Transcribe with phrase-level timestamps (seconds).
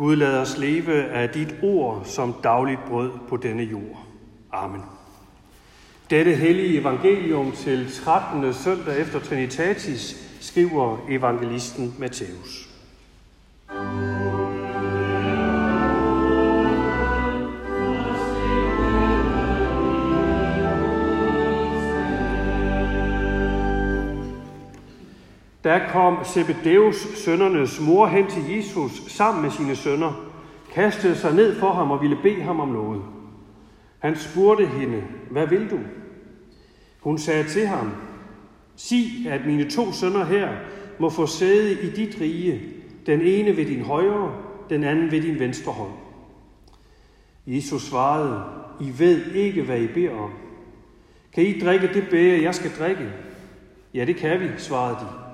[0.00, 4.06] Gud lad os leve af dit ord som dagligt brød på denne jord.
[4.52, 4.80] Amen.
[6.10, 8.54] Dette hellige evangelium til 13.
[8.54, 12.69] søndag efter Trinitatis skriver evangelisten Matthæus.
[25.64, 30.30] Da kom Zebedeus sønnernes mor hen til Jesus sammen med sine sønner,
[30.72, 33.02] kastede sig ned for ham og ville bede ham om noget.
[33.98, 35.78] Han spurgte hende, hvad vil du?
[37.00, 37.92] Hun sagde til ham,
[38.76, 40.48] sig, at mine to sønner her
[40.98, 42.62] må få sæde i dit rige,
[43.06, 44.34] den ene ved din højre,
[44.70, 45.92] den anden ved din venstre hånd.
[47.46, 48.42] Jesus svarede,
[48.80, 50.30] I ved ikke, hvad I beder om.
[51.32, 53.08] Kan I drikke det bære, jeg skal drikke?
[53.94, 55.29] Ja, det kan vi, svarede de.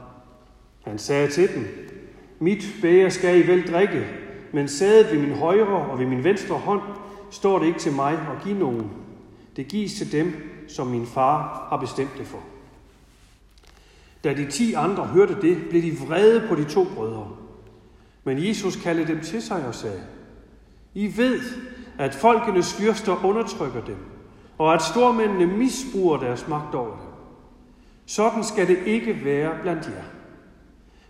[0.97, 1.65] Han sagde til dem,
[2.39, 4.07] mit bæger skal I vel drikke,
[4.53, 6.81] men sædet ved min højre og ved min venstre hånd
[7.31, 8.91] står det ikke til mig at give nogen.
[9.57, 10.33] Det gives til dem,
[10.69, 12.39] som min far har bestemt det for.
[14.25, 17.29] Da de ti andre hørte det, blev de vrede på de to brødre.
[18.25, 20.03] Men Jesus kaldte dem til sig og sagde,
[20.95, 21.41] I ved,
[21.99, 23.97] at folkenes fyrster undertrykker dem,
[24.59, 27.09] og at stormændene misbruger deres magt over dem.
[28.07, 30.16] Sådan skal det ikke være blandt jer.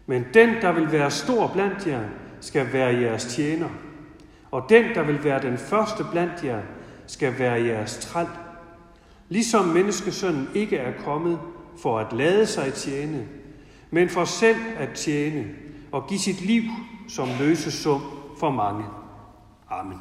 [0.06, 2.02] Men den, der vil være stor blandt jer,
[2.40, 3.68] skal være jeres tjener.
[4.50, 6.62] Og den, der vil være den første blandt jer,
[7.06, 8.26] skal være jeres træl.
[9.28, 11.38] Ligesom menneskesønnen ikke er kommet
[11.82, 13.26] for at lade sig tjene,
[13.90, 15.44] men for selv at tjene
[15.92, 16.62] og give sit liv
[17.08, 18.00] som løsesum
[18.40, 18.84] for mange.
[19.70, 19.98] Amen.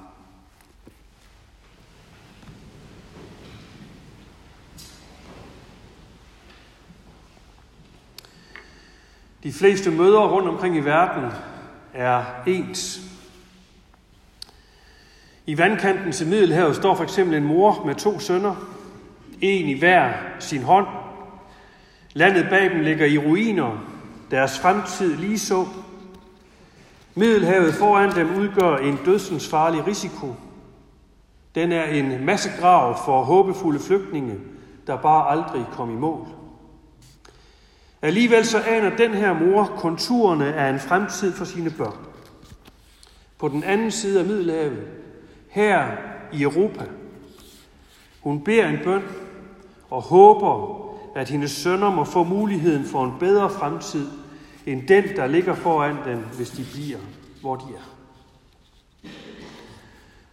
[9.45, 11.31] De fleste møder rundt omkring i verden
[11.93, 13.01] er ens.
[15.45, 18.55] I vandkanten til Middelhavet står for eksempel en mor med to sønner,
[19.41, 20.87] en i hver sin hånd.
[22.13, 23.77] Landet bag dem ligger i ruiner,
[24.31, 25.65] deres fremtid lige så.
[27.15, 30.35] Middelhavet foran dem udgør en dødsens farlig risiko.
[31.55, 34.35] Den er en massegrav for håbefulde flygtninge,
[34.87, 36.27] der bare aldrig kom i mål.
[38.01, 41.97] Alligevel så aner den her mor konturerne af en fremtid for sine børn.
[43.37, 44.87] På den anden side af Middelhavet,
[45.49, 45.87] her
[46.33, 46.85] i Europa.
[48.21, 49.03] Hun beder en bøn
[49.89, 50.85] og håber,
[51.15, 54.07] at hendes sønner må få muligheden for en bedre fremtid,
[54.65, 56.97] end den, der ligger foran dem, hvis de bliver,
[57.41, 57.95] hvor de er.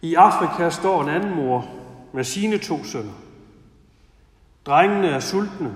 [0.01, 1.65] I Afrika står en anden mor
[2.13, 3.13] med sine to sønner.
[4.65, 5.75] Drengene er sultne.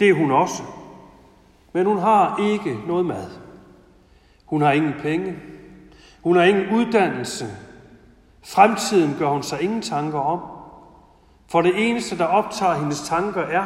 [0.00, 0.62] Det er hun også.
[1.74, 3.30] Men hun har ikke noget mad.
[4.44, 5.36] Hun har ingen penge.
[6.22, 7.46] Hun har ingen uddannelse.
[8.42, 10.40] Fremtiden gør hun sig ingen tanker om.
[11.46, 13.64] For det eneste, der optager hendes tanker er,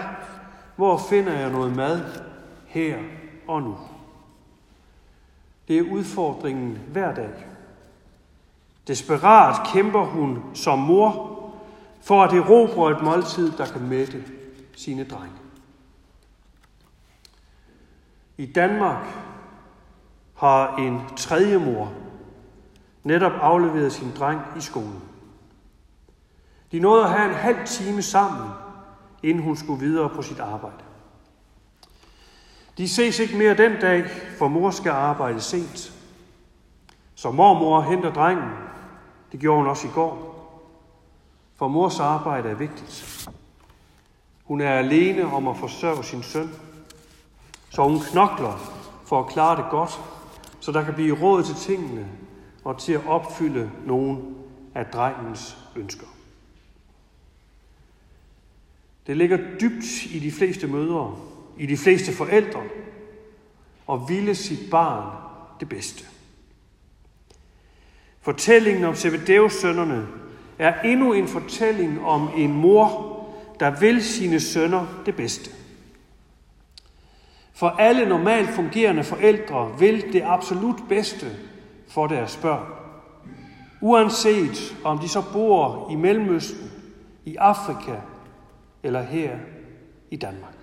[0.77, 2.03] hvor finder jeg noget mad
[2.67, 2.97] her
[3.49, 3.77] og nu?
[5.69, 7.31] Det er udfordringen hver dag.
[8.87, 11.39] Desperat kæmper hun som mor
[12.03, 14.25] for at erobre et måltid, der kan mætte
[14.77, 15.48] sine drenge.
[18.39, 19.07] I Danmark
[20.35, 21.93] har en tredje mor
[23.03, 25.03] netop afleveret sin dreng i skolen.
[26.73, 28.51] De nåede at have en halv time sammen,
[29.23, 30.85] inden hun skulle videre på sit arbejde.
[32.79, 34.05] De ses ikke mere den dag,
[34.39, 35.93] for mor skal arbejde sent.
[37.15, 38.51] Så mormor henter drengen.
[39.33, 40.39] Det gjorde hun også i går.
[41.57, 43.29] For mors arbejde er vigtigt.
[44.45, 46.51] Hun er alene om at forsørge sin søn.
[47.79, 50.01] Så hun knokler for at klare det godt,
[50.61, 52.09] så der kan blive råd til tingene
[52.65, 54.19] og til at opfylde nogle
[54.75, 56.07] af drengens ønsker.
[59.07, 61.17] Det ligger dybt i de fleste mødre,
[61.59, 62.63] i de fleste forældre,
[63.87, 65.17] og ville sit barn
[65.61, 66.05] det bedste.
[68.21, 70.07] Fortællingen om Zebedeus sønnerne
[70.59, 73.19] er endnu en fortælling om en mor,
[73.61, 75.68] der vil sine sønner det bedste.
[77.59, 81.27] For alle normalt fungerende forældre vil det absolut bedste
[81.89, 82.67] for deres børn.
[83.81, 86.71] Uanset om de så bor i Mellemøsten,
[87.25, 87.95] i Afrika
[88.83, 89.39] eller her
[90.11, 90.55] i Danmark.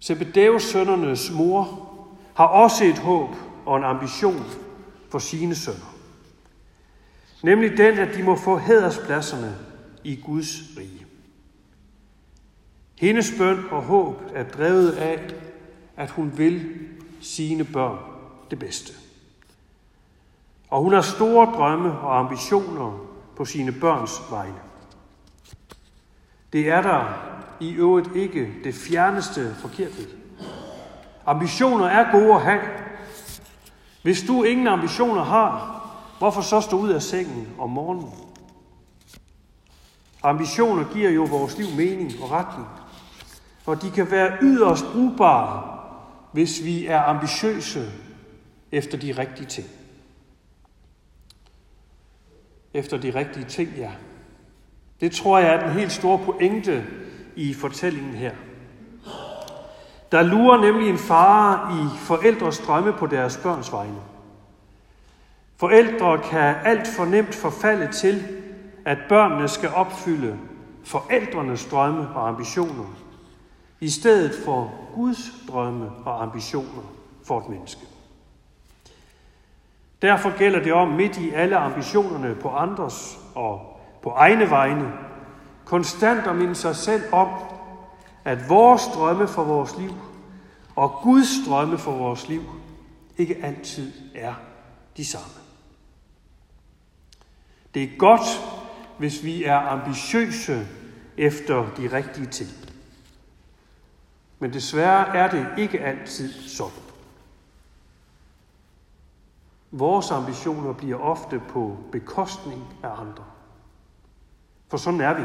[0.00, 1.88] Zebedeus sønnernes mor
[2.34, 3.30] har også et håb
[3.66, 4.44] og en ambition
[5.10, 5.94] for sine sønner.
[7.42, 9.54] Nemlig den, at de må få hæderspladserne
[10.04, 11.07] i Guds rige.
[13.00, 15.34] Hendes bøn og håb er drevet af,
[15.96, 16.78] at hun vil
[17.20, 17.98] sine børn
[18.50, 18.92] det bedste.
[20.68, 23.06] Og hun har store drømme og ambitioner
[23.36, 24.60] på sine børns vegne.
[26.52, 27.04] Det er der
[27.60, 30.06] i øvrigt ikke det fjerneste forkerte.
[31.26, 32.60] Ambitioner er gode at have.
[34.02, 35.78] Hvis du ingen ambitioner har,
[36.18, 38.12] hvorfor så stå ud af sengen om morgenen?
[40.22, 42.68] Ambitioner giver jo vores liv mening og retning
[43.68, 45.78] for de kan være yderst brugbare,
[46.32, 47.90] hvis vi er ambitiøse
[48.72, 49.66] efter de rigtige ting.
[52.74, 53.90] Efter de rigtige ting, ja.
[55.00, 56.86] Det tror jeg er den helt store pointe
[57.36, 58.32] i fortællingen her.
[60.12, 64.00] Der lurer nemlig en fare i forældres drømme på deres børns vegne.
[65.56, 68.24] Forældre kan alt for nemt forfalde til,
[68.84, 70.38] at børnene skal opfylde
[70.84, 73.07] forældrenes drømme og ambitioner,
[73.80, 76.82] i stedet for Guds drømme og ambitioner
[77.24, 77.80] for et menneske.
[80.02, 84.92] Derfor gælder det om midt i alle ambitionerne på andres og på egne vegne,
[85.64, 87.28] konstant at minde sig selv om,
[88.24, 89.92] at vores drømme for vores liv
[90.76, 92.42] og Guds drømme for vores liv
[93.16, 94.34] ikke altid er
[94.96, 95.34] de samme.
[97.74, 98.20] Det er godt,
[98.98, 100.66] hvis vi er ambitiøse
[101.16, 102.67] efter de rigtige ting.
[104.38, 106.82] Men desværre er det ikke altid sådan.
[109.70, 113.24] Vores ambitioner bliver ofte på bekostning af andre.
[114.68, 115.22] For sådan er vi.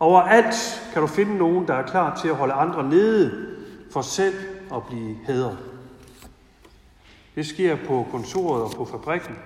[0.00, 3.56] Overalt kan du finde nogen, der er klar til at holde andre nede
[3.90, 4.34] for selv
[4.74, 5.58] at blive hædret.
[7.34, 9.38] Det sker på kontoret og på fabrikken.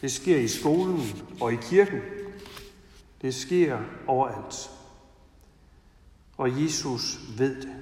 [0.00, 1.00] Det sker i skolen
[1.40, 2.00] og i kirken.
[3.22, 4.70] Det sker overalt.
[6.38, 7.72] Og Jesus ved det.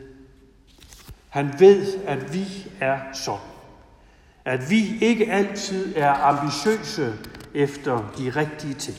[1.29, 2.47] Han ved, at vi
[2.81, 3.41] er sådan.
[4.45, 7.15] At vi ikke altid er ambitiøse
[7.55, 8.97] efter de rigtige ting.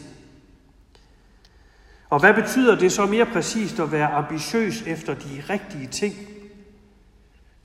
[2.10, 6.14] Og hvad betyder det så mere præcist at være ambitiøs efter de rigtige ting?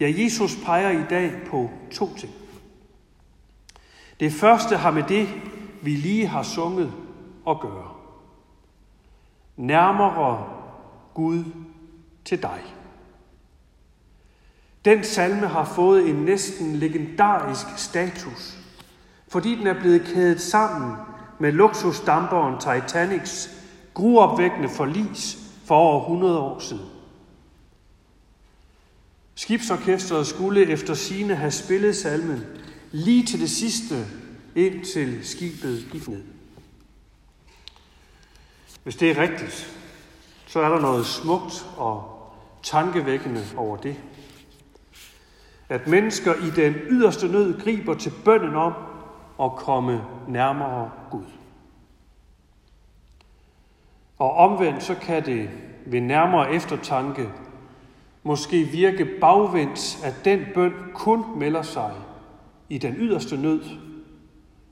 [0.01, 2.33] Ja, Jesus peger i dag på to ting.
[4.21, 5.29] Det første har med det,
[5.83, 6.93] vi lige har sunget,
[7.49, 7.89] at gøre.
[9.57, 10.47] Nærmere
[11.15, 11.45] Gud
[12.25, 12.61] til dig.
[14.85, 18.59] Den salme har fået en næsten legendarisk status,
[19.29, 20.97] fordi den er blevet kædet sammen
[21.39, 23.51] med luksusdamperen Titanics
[23.95, 26.87] gruopvækkende forlis for over 100 år siden.
[29.35, 32.45] Skibsorkestret skulle efter sine have spillet salmen
[32.93, 34.07] lige til det sidste,
[34.55, 36.23] indtil skibet gik ned.
[38.83, 39.77] Hvis det er rigtigt,
[40.47, 42.12] så er der noget smukt og
[42.63, 43.97] tankevækkende over det.
[45.69, 48.73] At mennesker i den yderste nød griber til bønden om
[49.43, 51.25] at komme nærmere Gud.
[54.19, 55.51] Og omvendt så kan det
[55.87, 57.29] ved nærmere eftertanke
[58.23, 61.93] måske virke bagvendt, at den bøn kun melder sig
[62.69, 63.63] i den yderste nød,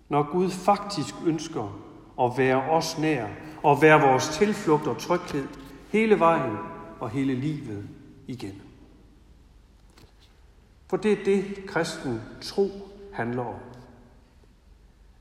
[0.09, 1.81] når Gud faktisk ønsker
[2.21, 3.27] at være os nær
[3.63, 5.49] og være vores tilflugt og tryghed
[5.93, 6.57] hele vejen
[7.01, 7.89] og hele livet
[8.27, 8.63] igen.
[10.87, 12.71] For det er det, kristen tro
[13.13, 13.55] handler om.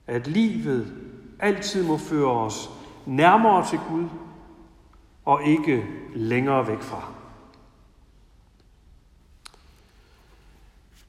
[0.08, 0.94] At livet
[1.40, 2.70] altid må føre os
[3.06, 4.06] nærmere til Gud
[5.26, 7.14] og ikke længere væk fra.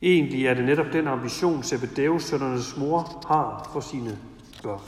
[0.02, 4.18] Egentlig er det netop den ambition, Zebedeus sønnernes mor har for sine
[4.62, 4.80] børn.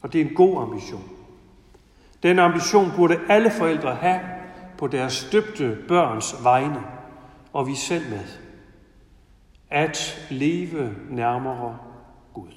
[0.00, 1.08] Og det er en god ambition.
[2.22, 4.39] Den ambition burde alle forældre have
[4.80, 6.82] på deres støbte børns vegne,
[7.52, 8.24] og vi selv med.
[9.70, 11.78] At leve nærmere
[12.34, 12.48] Gud.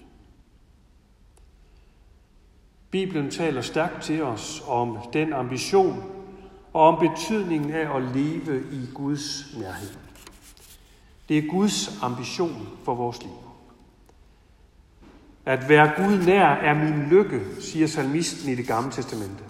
[2.92, 6.04] Bibelen taler stærkt til os om den ambition
[6.74, 9.90] og om betydningen af at leve i Guds nærhed.
[11.30, 13.32] Det er Guds ambition for vores liv.
[15.46, 19.44] At være Gud nær er min lykke, siger salmisten i det gamle testamente.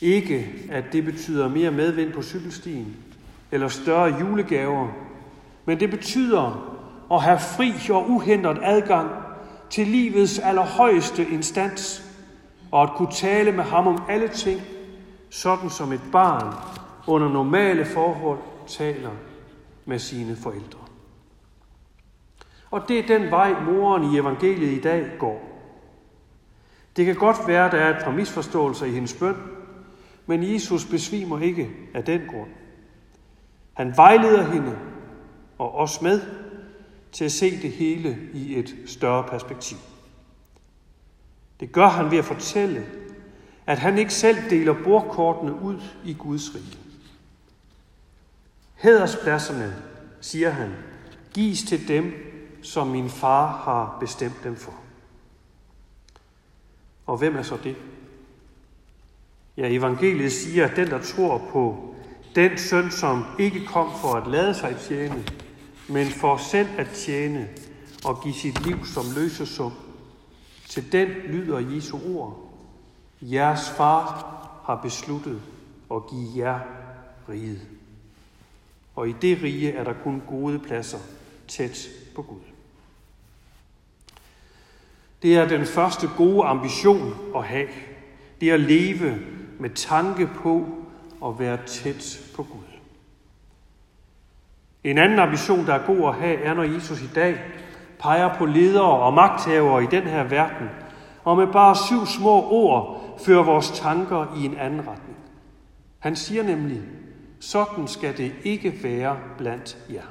[0.00, 2.96] Ikke at det betyder mere medvind på cykelstien
[3.52, 4.88] eller større julegaver,
[5.64, 6.72] men det betyder
[7.12, 9.10] at have fri og uhindret adgang
[9.70, 12.02] til livets allerhøjeste instans,
[12.70, 14.60] og at kunne tale med ham om alle ting,
[15.30, 16.54] sådan som et barn
[17.06, 19.10] under normale forhold taler
[19.84, 20.78] med sine forældre.
[22.70, 25.42] Og det er den vej, moren i evangeliet i dag går.
[26.96, 29.36] Det kan godt være, at der er et par misforståelser i hendes bøn,
[30.26, 32.50] men Jesus besvimer ikke af den grund.
[33.74, 34.78] Han vejleder hende,
[35.58, 36.20] og os med
[37.12, 39.78] til at se det hele i et større perspektiv.
[41.60, 42.86] Det gør han ved at fortælle,
[43.66, 46.78] at han ikke selv deler bordkortene ud i Guds rige.
[48.74, 49.74] Hæderspladserne,
[50.20, 50.72] siger han,
[51.34, 52.12] gives til dem,
[52.62, 54.74] som min far har bestemt dem for.
[57.06, 57.76] Og hvem er så det?
[59.56, 61.94] Ja, evangeliet siger, at den, der tror på
[62.34, 65.24] den søn, som ikke kom for at lade sig tjene,
[65.88, 67.48] men for selv at tjene
[68.04, 69.72] og give sit liv som løsesum,
[70.68, 72.52] til den lyder Jesu ord.
[73.20, 74.32] Jeres far
[74.64, 75.42] har besluttet
[75.94, 76.60] at give jer
[77.28, 77.60] riget.
[78.94, 80.98] Og i det rige er der kun gode pladser
[81.48, 82.40] tæt på Gud.
[85.22, 87.68] Det er den første gode ambition at have.
[88.40, 89.18] Det er at leve
[89.58, 90.66] med tanke på
[91.24, 92.60] at være tæt på Gud.
[94.84, 97.40] En anden ambition, der er god at have, er, når Jesus i dag
[97.98, 100.68] peger på ledere og magthavere i den her verden,
[101.24, 105.16] og med bare syv små ord fører vores tanker i en anden retning.
[105.98, 106.82] Han siger nemlig,
[107.40, 110.02] sådan skal det ikke være blandt jer.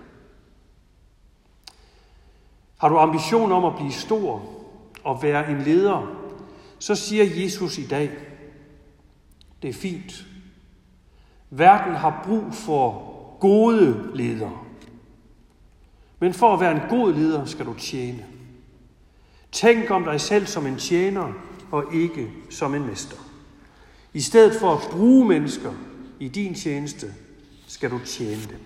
[2.78, 4.42] Har du ambition om at blive stor
[5.04, 6.16] og være en leder,
[6.80, 8.12] så siger Jesus i dag,
[9.65, 10.25] det er fint.
[11.50, 14.60] Verden har brug for gode ledere.
[16.19, 18.25] Men for at være en god leder skal du tjene.
[19.51, 21.34] Tænk om dig selv som en tjener
[21.72, 23.17] og ikke som en mester.
[24.13, 25.74] I stedet for at bruge mennesker
[26.19, 27.13] i din tjeneste,
[27.67, 28.60] skal du tjene dem.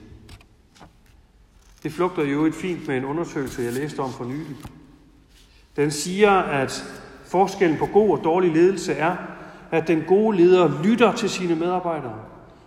[1.84, 4.58] Det flugter jo et fint med en undersøgelse, jeg læste om for nylig.
[5.76, 6.84] Den siger, at
[7.26, 9.39] forskellen på god og dårlig ledelse er,
[9.72, 12.20] at den gode leder lytter til sine medarbejdere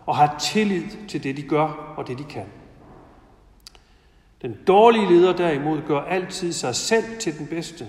[0.07, 2.47] og har tillid til det, de gør og det, de kan.
[4.43, 7.87] Den dårlige leder derimod gør altid sig selv til den bedste,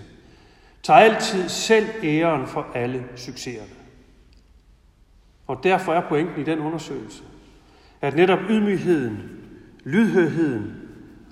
[0.84, 3.70] tager altid selv æren for alle succeserne.
[5.48, 7.24] Og derfor er pointen i den undersøgelse,
[8.02, 9.18] at netop ydmygheden,
[9.84, 10.76] lydhørheden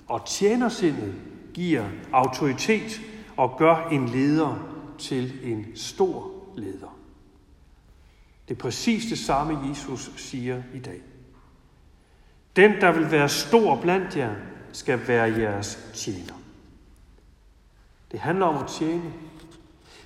[0.08, 1.14] og tjenersindet
[1.54, 3.00] giver autoritet
[3.36, 7.01] og gør en leder til en stor leder.
[8.52, 11.00] Det er præcis det samme, Jesus siger i dag.
[12.56, 14.34] Den, der vil være stor blandt jer,
[14.72, 16.34] skal være jeres tjener.
[18.10, 19.12] Det handler om at tjene.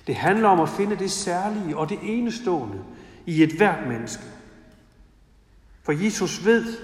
[0.07, 2.83] Det handler om at finde det særlige og det enestående
[3.25, 4.23] i et hvert menneske.
[5.83, 6.77] For Jesus ved,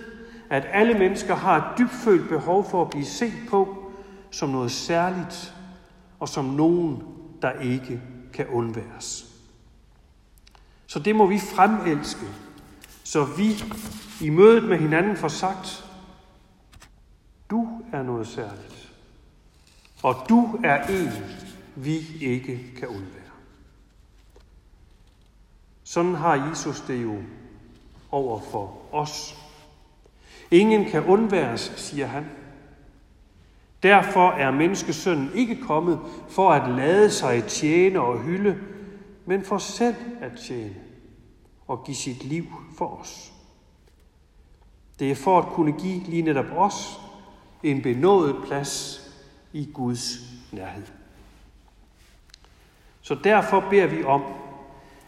[0.50, 3.92] at alle mennesker har et dybfølt behov for at blive set på
[4.32, 5.54] som noget særligt
[6.20, 7.04] og som nogen,
[7.42, 8.02] der ikke
[8.34, 9.33] kan undværes.
[10.94, 12.26] Så det må vi fremelske,
[13.04, 13.64] så vi
[14.22, 15.86] i mødet med hinanden får sagt,
[17.50, 18.94] du er noget særligt,
[20.04, 21.12] og du er en,
[21.76, 23.34] vi ikke kan undvære.
[25.84, 27.16] Sådan har Jesus det jo
[28.12, 29.38] over for os.
[30.52, 32.26] Ingen kan undværes, siger han.
[33.84, 38.60] Derfor er menneskesønnen ikke kommet for at lade sig tjene og hylde,
[39.26, 40.83] men for selv at tjene
[41.68, 42.46] og give sit liv
[42.78, 43.34] for os.
[45.00, 47.00] Det er for at kunne give lige netop os
[47.64, 49.02] en benådet plads
[49.54, 50.20] i Guds
[50.52, 50.84] nærhed.
[53.02, 54.24] Så derfor beder vi om,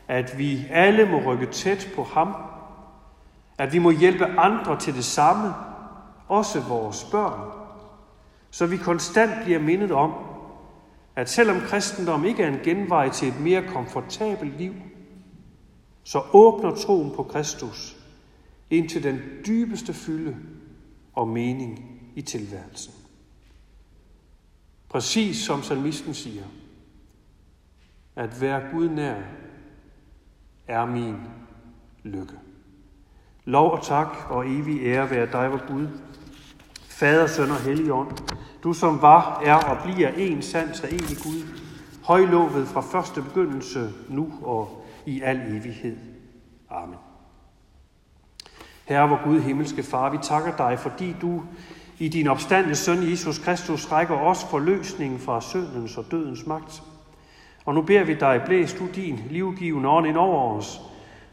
[0.08, 2.36] at vi alle må rykke tæt på ham,
[3.58, 5.54] at vi må hjælpe andre til det samme,
[6.28, 7.52] også vores børn,
[8.52, 10.14] så vi konstant bliver mindet om,
[11.16, 14.74] at selvom kristendom ikke er en genvej til et mere komfortabelt liv,
[16.06, 17.98] så åbner troen på Kristus
[18.70, 20.38] ind til den dybeste fylde
[21.14, 22.94] og mening i tilværelsen.
[24.90, 26.44] Præcis som salmisten siger,
[28.16, 29.22] at være Gud nær
[30.68, 31.16] er min
[32.04, 32.34] lykke.
[33.46, 35.88] Lov og tak og evig ære være dig, vor Gud,
[36.82, 38.18] Fader, Søn og Helligånd,
[38.64, 41.44] du som var, er og bliver en sand og evig Gud,
[42.04, 45.98] højlovet fra første begyndelse, nu og i al evighed.
[46.70, 46.98] Amen.
[48.86, 51.44] Herre, vor Gud, himmelske Far, vi takker dig, fordi du
[52.00, 56.84] i din opstandende søn Jesus Kristus rækker os for løsningen fra syndens og dødens magt.
[57.66, 60.82] Og nu beder vi dig, blæs du din livgivende ånd ind over os,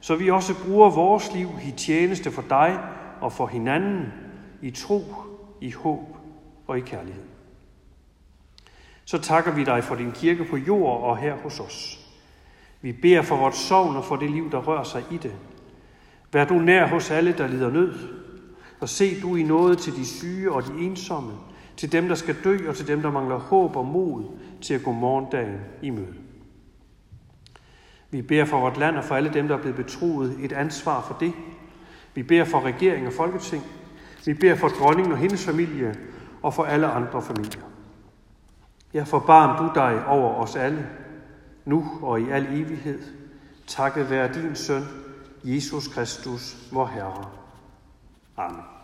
[0.00, 2.78] så vi også bruger vores liv i tjeneste for dig
[3.20, 4.12] og for hinanden,
[4.62, 5.02] i tro,
[5.60, 6.16] i håb
[6.66, 7.24] og i kærlighed.
[9.04, 12.01] Så takker vi dig for din kirke på jord og her hos os.
[12.82, 15.32] Vi beder for vores sovn og for det liv, der rører sig i det.
[16.32, 17.94] Vær du nær hos alle, der lider nød,
[18.80, 21.32] og se du i noget til de syge og de ensomme,
[21.76, 24.24] til dem, der skal dø, og til dem, der mangler håb og mod
[24.60, 26.14] til at gå morgendagen i møde.
[28.10, 31.02] Vi beder for vort land og for alle dem, der er blevet betroet et ansvar
[31.02, 31.32] for det.
[32.14, 33.62] Vi beder for regering og folketing.
[34.26, 35.94] Vi beder for dronningen og hendes familie
[36.42, 37.62] og for alle andre familier.
[38.94, 40.86] Ja, forbarm du dig over os alle,
[41.64, 43.02] nu og i al evighed.
[43.66, 44.82] Takket være din søn,
[45.44, 47.30] Jesus Kristus, vor Herre.
[48.36, 48.81] Amen.